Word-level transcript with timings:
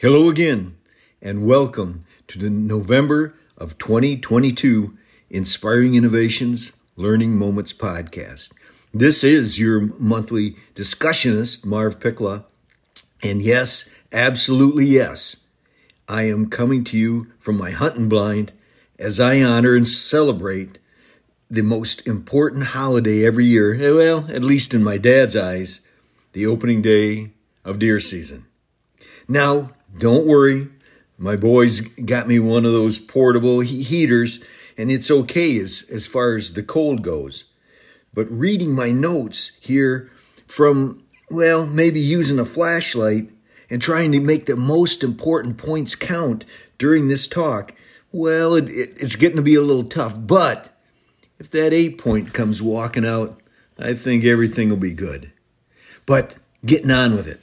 Hello 0.00 0.28
again, 0.28 0.76
and 1.20 1.44
welcome 1.44 2.04
to 2.28 2.38
the 2.38 2.48
November 2.48 3.34
of 3.56 3.78
2022 3.78 4.96
Inspiring 5.28 5.96
Innovations 5.96 6.76
Learning 6.94 7.36
Moments 7.36 7.72
podcast. 7.72 8.54
This 8.94 9.24
is 9.24 9.58
your 9.58 9.80
monthly 9.98 10.52
discussionist, 10.76 11.66
Marv 11.66 11.98
Pickla. 11.98 12.44
And 13.24 13.42
yes, 13.42 13.92
absolutely 14.12 14.84
yes, 14.84 15.48
I 16.08 16.28
am 16.28 16.48
coming 16.48 16.84
to 16.84 16.96
you 16.96 17.32
from 17.40 17.58
my 17.58 17.72
hunting 17.72 18.08
blind 18.08 18.52
as 19.00 19.18
I 19.18 19.42
honor 19.42 19.74
and 19.74 19.84
celebrate 19.84 20.78
the 21.50 21.62
most 21.62 22.06
important 22.06 22.66
holiday 22.66 23.26
every 23.26 23.46
year, 23.46 23.76
well, 23.96 24.30
at 24.30 24.44
least 24.44 24.72
in 24.72 24.84
my 24.84 24.96
dad's 24.96 25.34
eyes, 25.34 25.80
the 26.34 26.46
opening 26.46 26.82
day 26.82 27.32
of 27.64 27.80
deer 27.80 27.98
season. 27.98 28.46
Now, 29.26 29.72
don't 29.98 30.26
worry. 30.26 30.68
My 31.16 31.36
boys 31.36 31.80
got 31.80 32.28
me 32.28 32.38
one 32.38 32.64
of 32.64 32.72
those 32.72 32.98
portable 32.98 33.60
heaters, 33.60 34.44
and 34.76 34.90
it's 34.90 35.10
okay 35.10 35.58
as, 35.58 35.88
as 35.92 36.06
far 36.06 36.36
as 36.36 36.52
the 36.52 36.62
cold 36.62 37.02
goes. 37.02 37.44
But 38.14 38.30
reading 38.30 38.72
my 38.72 38.90
notes 38.90 39.58
here 39.60 40.10
from, 40.46 41.02
well, 41.30 41.66
maybe 41.66 42.00
using 42.00 42.38
a 42.38 42.44
flashlight 42.44 43.30
and 43.68 43.82
trying 43.82 44.12
to 44.12 44.20
make 44.20 44.46
the 44.46 44.56
most 44.56 45.02
important 45.02 45.58
points 45.58 45.94
count 45.94 46.44
during 46.78 47.08
this 47.08 47.26
talk, 47.26 47.74
well, 48.12 48.54
it, 48.54 48.68
it, 48.68 48.96
it's 49.00 49.16
getting 49.16 49.36
to 49.36 49.42
be 49.42 49.54
a 49.54 49.60
little 49.60 49.84
tough. 49.84 50.14
But 50.18 50.74
if 51.38 51.50
that 51.50 51.72
eight 51.72 51.98
point 51.98 52.32
comes 52.32 52.62
walking 52.62 53.04
out, 53.04 53.40
I 53.78 53.94
think 53.94 54.24
everything 54.24 54.70
will 54.70 54.76
be 54.76 54.94
good. 54.94 55.32
But 56.06 56.36
getting 56.64 56.90
on 56.90 57.14
with 57.14 57.26
it. 57.26 57.40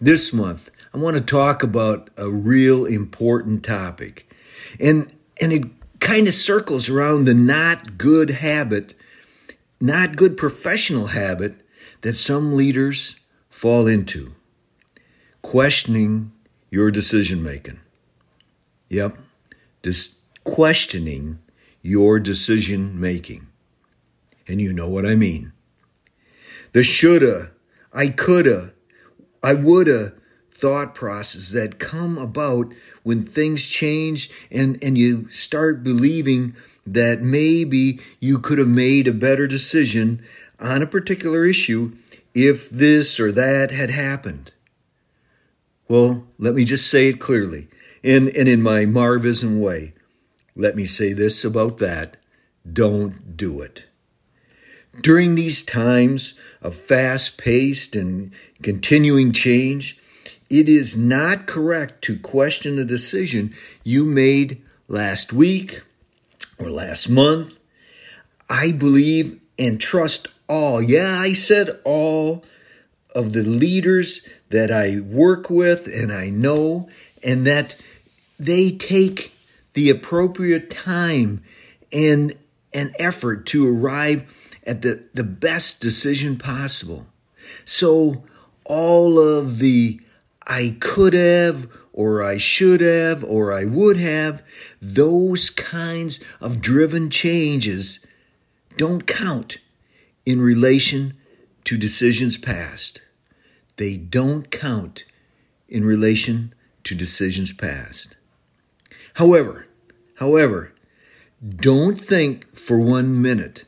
This 0.00 0.32
month, 0.32 0.70
I 0.94 0.98
want 0.98 1.16
to 1.16 1.22
talk 1.22 1.62
about 1.62 2.10
a 2.16 2.28
real 2.28 2.84
important 2.84 3.64
topic. 3.64 4.30
And, 4.78 5.12
and 5.40 5.52
it 5.52 5.64
kind 6.00 6.28
of 6.28 6.34
circles 6.34 6.88
around 6.88 7.24
the 7.24 7.34
not 7.34 7.96
good 7.96 8.30
habit, 8.30 8.94
not 9.80 10.16
good 10.16 10.36
professional 10.36 11.08
habit 11.08 11.54
that 12.02 12.14
some 12.14 12.56
leaders 12.56 13.20
fall 13.48 13.86
into 13.86 14.34
questioning 15.40 16.32
your 16.70 16.90
decision 16.90 17.42
making. 17.42 17.80
Yep, 18.88 19.16
just 19.82 20.20
questioning 20.44 21.38
your 21.82 22.20
decision 22.20 23.00
making. 23.00 23.46
And 24.46 24.60
you 24.60 24.72
know 24.72 24.88
what 24.88 25.06
I 25.06 25.14
mean. 25.14 25.52
The 26.72 26.82
shoulda, 26.82 27.50
I 27.92 28.08
coulda, 28.08 28.72
I 29.42 29.54
woulda, 29.54 30.14
thought 30.62 30.94
process 30.94 31.50
that 31.50 31.80
come 31.80 32.16
about 32.16 32.72
when 33.02 33.24
things 33.24 33.68
change 33.68 34.30
and, 34.48 34.78
and 34.80 34.96
you 34.96 35.28
start 35.32 35.82
believing 35.82 36.54
that 36.86 37.20
maybe 37.20 37.98
you 38.20 38.38
could 38.38 38.58
have 38.58 38.68
made 38.68 39.08
a 39.08 39.12
better 39.12 39.48
decision 39.48 40.22
on 40.60 40.80
a 40.80 40.86
particular 40.86 41.44
issue 41.44 41.90
if 42.32 42.70
this 42.70 43.18
or 43.18 43.32
that 43.32 43.72
had 43.72 43.90
happened. 43.90 44.52
Well, 45.88 46.28
let 46.38 46.54
me 46.54 46.64
just 46.64 46.88
say 46.88 47.08
it 47.08 47.18
clearly 47.18 47.66
and, 48.04 48.28
and 48.28 48.48
in 48.48 48.62
my 48.62 48.84
Marvism 48.84 49.58
way. 49.58 49.94
Let 50.54 50.76
me 50.76 50.86
say 50.86 51.12
this 51.12 51.44
about 51.44 51.78
that 51.78 52.18
don't 52.72 53.36
do 53.36 53.60
it. 53.62 53.82
During 55.00 55.34
these 55.34 55.64
times 55.64 56.38
of 56.60 56.76
fast 56.76 57.36
paced 57.36 57.96
and 57.96 58.30
continuing 58.62 59.32
change, 59.32 59.98
it 60.52 60.68
is 60.68 60.98
not 60.98 61.46
correct 61.46 62.02
to 62.04 62.18
question 62.18 62.78
a 62.78 62.84
decision 62.84 63.54
you 63.82 64.04
made 64.04 64.60
last 64.86 65.32
week 65.32 65.80
or 66.58 66.68
last 66.68 67.08
month. 67.08 67.58
I 68.50 68.70
believe 68.72 69.40
and 69.58 69.80
trust 69.80 70.28
all, 70.50 70.82
yeah, 70.82 71.16
I 71.18 71.32
said 71.32 71.80
all 71.84 72.44
of 73.14 73.32
the 73.32 73.44
leaders 73.44 74.28
that 74.50 74.70
I 74.70 75.00
work 75.00 75.48
with 75.48 75.86
and 75.86 76.12
I 76.12 76.28
know, 76.28 76.90
and 77.24 77.46
that 77.46 77.74
they 78.38 78.72
take 78.72 79.32
the 79.72 79.88
appropriate 79.88 80.70
time 80.70 81.42
and 81.90 82.34
an 82.74 82.92
effort 82.98 83.46
to 83.46 83.74
arrive 83.74 84.58
at 84.66 84.82
the, 84.82 85.08
the 85.14 85.24
best 85.24 85.80
decision 85.80 86.36
possible. 86.36 87.06
So 87.64 88.24
all 88.66 89.18
of 89.18 89.58
the 89.58 89.98
I 90.46 90.76
could 90.80 91.12
have, 91.12 91.68
or 91.92 92.22
I 92.22 92.38
should 92.38 92.80
have, 92.80 93.22
or 93.24 93.52
I 93.52 93.64
would 93.64 93.96
have, 93.96 94.42
those 94.80 95.50
kinds 95.50 96.24
of 96.40 96.60
driven 96.60 97.10
changes 97.10 98.04
don't 98.76 99.06
count 99.06 99.58
in 100.24 100.40
relation 100.40 101.14
to 101.64 101.76
decisions 101.76 102.36
past. 102.36 103.00
They 103.76 103.96
don't 103.96 104.50
count 104.50 105.04
in 105.68 105.84
relation 105.84 106.54
to 106.84 106.94
decisions 106.94 107.52
past. 107.52 108.16
However, 109.14 109.66
however, 110.16 110.72
don't 111.48 112.00
think 112.00 112.56
for 112.56 112.78
one 112.78 113.20
minute 113.20 113.64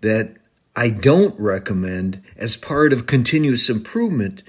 that 0.00 0.36
I 0.74 0.90
don't 0.90 1.38
recommend 1.38 2.22
as 2.36 2.56
part 2.56 2.92
of 2.92 3.06
continuous 3.06 3.68
improvement 3.68 4.42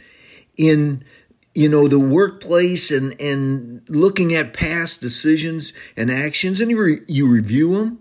in 0.57 1.03
you 1.53 1.69
know 1.69 1.87
the 1.87 1.99
workplace 1.99 2.91
and 2.91 3.19
and 3.19 3.87
looking 3.89 4.33
at 4.33 4.53
past 4.53 5.01
decisions 5.01 5.73
and 5.95 6.11
actions 6.11 6.61
and 6.61 6.71
you, 6.71 6.81
re, 6.81 6.99
you 7.07 7.29
review 7.31 7.75
them 7.77 7.99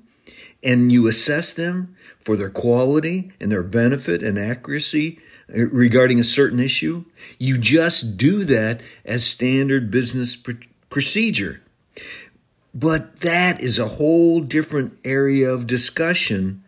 and 0.65 0.93
you 0.93 1.09
assess 1.09 1.53
them 1.53 1.95
for 2.19 2.37
their 2.37 2.51
quality 2.51 3.33
and 3.41 3.51
their 3.51 3.63
benefit 3.63 4.23
and 4.23 4.39
accuracy 4.39 5.19
uh, 5.51 5.65
regarding 5.73 6.19
a 6.19 6.25
certain 6.25 6.61
issue 6.61 7.05
you 7.39 7.59
just 7.59 8.17
do 8.17 8.45
that 8.45 8.81
as 9.05 9.25
standard 9.27 9.91
business 9.91 10.37
pr- 10.37 10.53
procedure. 10.93 11.63
But 12.75 13.21
that 13.21 13.61
is 13.61 13.79
a 13.79 13.89
whole 13.89 14.41
different 14.41 14.99
area 15.05 15.51
of 15.51 15.67
discussion 15.67 16.63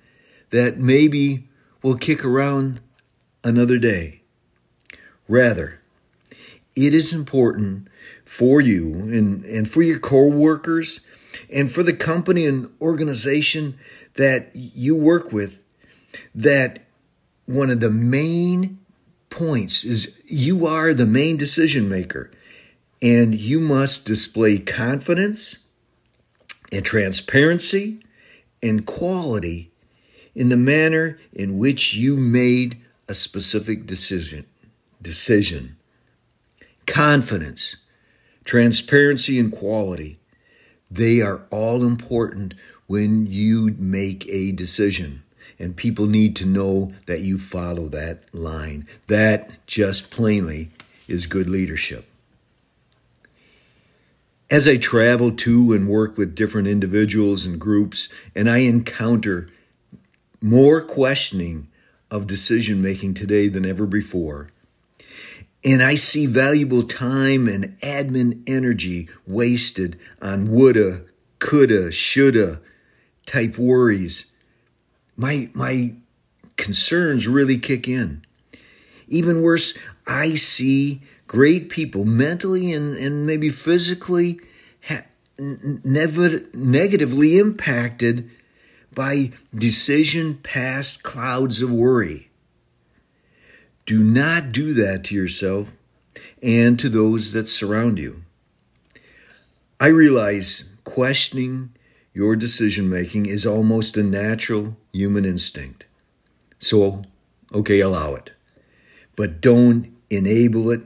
that 0.50 0.78
maybe 0.78 1.48
will 1.82 1.96
kick 1.96 2.24
around 2.24 2.80
another 3.42 3.78
day. 3.78 4.22
Rather 5.28 5.80
it 6.76 6.94
is 6.94 7.12
important 7.12 7.88
for 8.24 8.60
you 8.60 8.92
and, 8.92 9.44
and 9.44 9.68
for 9.68 9.82
your 9.82 9.98
co-workers 9.98 11.06
and 11.52 11.70
for 11.70 11.82
the 11.82 11.92
company 11.92 12.46
and 12.46 12.70
organization 12.80 13.78
that 14.14 14.50
you 14.54 14.96
work 14.96 15.32
with 15.32 15.62
that 16.34 16.86
one 17.46 17.70
of 17.70 17.80
the 17.80 17.90
main 17.90 18.78
points 19.30 19.84
is 19.84 20.22
you 20.26 20.66
are 20.66 20.94
the 20.94 21.06
main 21.06 21.36
decision 21.36 21.88
maker 21.88 22.30
and 23.02 23.34
you 23.34 23.60
must 23.60 24.06
display 24.06 24.58
confidence 24.58 25.58
and 26.72 26.84
transparency 26.84 28.00
and 28.62 28.86
quality 28.86 29.70
in 30.34 30.48
the 30.48 30.56
manner 30.56 31.18
in 31.32 31.58
which 31.58 31.94
you 31.94 32.16
made 32.16 32.80
a 33.08 33.14
specific 33.14 33.86
decision 33.86 34.46
decision 35.02 35.76
confidence, 36.86 37.76
transparency, 38.44 39.38
and 39.38 39.52
quality. 39.52 40.18
They 40.90 41.20
are 41.20 41.42
all 41.50 41.82
important 41.82 42.54
when 42.86 43.26
you 43.26 43.74
make 43.78 44.26
a 44.28 44.52
decision. 44.52 45.22
And 45.58 45.76
people 45.76 46.06
need 46.06 46.34
to 46.36 46.46
know 46.46 46.92
that 47.06 47.20
you 47.20 47.38
follow 47.38 47.88
that 47.88 48.22
line. 48.34 48.86
That 49.06 49.66
just 49.66 50.10
plainly 50.10 50.70
is 51.08 51.26
good 51.26 51.48
leadership. 51.48 52.08
As 54.50 54.68
I 54.68 54.76
travel 54.76 55.32
to 55.32 55.72
and 55.72 55.88
work 55.88 56.18
with 56.18 56.34
different 56.34 56.68
individuals 56.68 57.46
and 57.46 57.58
groups, 57.58 58.12
and 58.34 58.48
I 58.48 58.58
encounter 58.58 59.48
more 60.42 60.82
questioning 60.82 61.68
of 62.10 62.26
decision 62.26 62.82
making 62.82 63.14
today 63.14 63.48
than 63.48 63.64
ever 63.64 63.86
before, 63.86 64.50
and 65.64 65.82
I 65.82 65.94
see 65.94 66.26
valuable 66.26 66.82
time 66.82 67.48
and 67.48 67.80
admin 67.80 68.42
energy 68.46 69.08
wasted 69.26 69.98
on 70.20 70.50
woulda, 70.50 71.02
coulda, 71.38 71.90
shoulda 71.90 72.60
type 73.26 73.56
worries. 73.56 74.34
My, 75.16 75.48
my 75.54 75.94
concerns 76.56 77.26
really 77.26 77.56
kick 77.56 77.88
in. 77.88 78.22
Even 79.08 79.42
worse, 79.42 79.78
I 80.06 80.34
see 80.34 81.02
great 81.26 81.70
people 81.70 82.04
mentally 82.04 82.72
and, 82.72 82.96
and 82.96 83.26
maybe 83.26 83.48
physically 83.48 84.40
ha- 84.86 85.06
never 85.38 86.40
negatively 86.52 87.38
impacted 87.38 88.30
by 88.94 89.32
decision 89.54 90.36
past 90.36 91.02
clouds 91.02 91.62
of 91.62 91.70
worry. 91.70 92.28
Do 93.86 94.02
not 94.02 94.52
do 94.52 94.72
that 94.74 95.04
to 95.04 95.14
yourself 95.14 95.72
and 96.42 96.78
to 96.78 96.88
those 96.88 97.32
that 97.32 97.46
surround 97.46 97.98
you. 97.98 98.22
I 99.78 99.88
realize 99.88 100.72
questioning 100.84 101.74
your 102.12 102.36
decision 102.36 102.88
making 102.88 103.26
is 103.26 103.44
almost 103.44 103.96
a 103.96 104.02
natural 104.02 104.76
human 104.92 105.24
instinct. 105.24 105.84
So, 106.58 107.02
okay, 107.52 107.80
allow 107.80 108.14
it. 108.14 108.32
But 109.16 109.40
don't 109.40 109.92
enable 110.08 110.70
it 110.70 110.82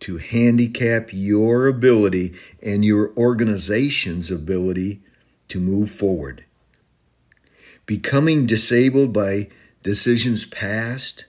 to 0.00 0.18
handicap 0.18 1.10
your 1.12 1.66
ability 1.66 2.34
and 2.62 2.84
your 2.84 3.12
organization's 3.16 4.30
ability 4.30 5.02
to 5.48 5.58
move 5.60 5.90
forward. 5.90 6.44
Becoming 7.84 8.46
disabled 8.46 9.12
by 9.12 9.48
decisions 9.82 10.44
past, 10.44 11.24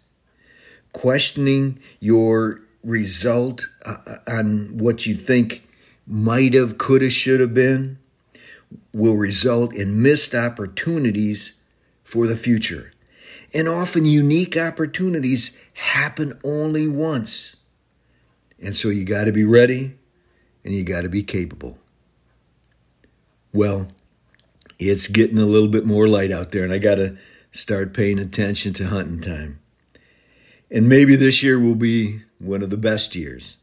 questioning 0.94 1.80
your 2.00 2.62
result 2.84 3.68
uh, 3.86 4.18
on 4.28 4.78
what 4.78 5.06
you 5.06 5.16
think 5.16 5.68
might 6.08 6.54
have, 6.54 6.78
could 6.78 7.02
have, 7.02 7.14
should 7.14 7.40
have 7.40 7.54
been, 7.54 8.00
will 8.94 9.16
result 9.16 9.74
in 9.74 10.02
missed 10.02 10.34
opportunities 10.34 11.62
for 12.04 12.28
the 12.28 12.36
future. 12.36 12.94
And 13.54 13.68
often 13.68 14.06
unique 14.06 14.58
opportunities 14.58 15.60
happen 15.74 16.40
only 16.44 16.88
once. 16.88 17.56
And 18.62 18.76
so 18.76 18.90
you 18.90 19.06
got 19.06 19.26
to 19.26 19.32
be 19.32 19.46
ready 19.46 19.98
and 20.64 20.74
you 20.74 20.84
got 20.84 21.02
to 21.02 21.10
be 21.10 21.24
capable. 21.24 21.78
Well, 23.54 23.88
it's 24.78 25.08
getting 25.08 25.38
a 25.38 25.46
little 25.46 25.68
bit 25.68 25.86
more 25.86 26.08
light 26.08 26.32
out 26.32 26.52
there, 26.52 26.64
and 26.64 26.72
I 26.72 26.78
got 26.78 26.96
to 26.96 27.18
start 27.52 27.94
paying 27.94 28.20
attention 28.20 28.74
to 28.74 28.88
hunting 28.88 29.22
time. 29.22 29.60
And 30.72 30.88
maybe 30.88 31.16
this 31.16 31.42
year 31.42 31.60
will 31.60 31.76
be 31.76 32.22
one 32.38 32.62
of 32.62 32.70
the 32.70 32.78
best 32.78 33.16
years. 33.16 33.58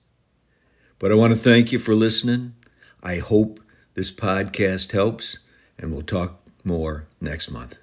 But 0.99 1.13
I 1.13 1.15
want 1.15 1.35
to 1.35 1.39
thank 1.39 1.73
you 1.73 1.79
for 1.79 1.95
listening. 1.95 2.55
I 3.03 3.19
hope 3.19 3.61
this 3.95 4.11
podcast 4.15 4.93
helps, 4.93 5.39
and 5.79 5.93
we'll 5.93 6.03
talk 6.03 6.41
more 6.65 7.07
next 7.21 7.51
month. 7.51 7.79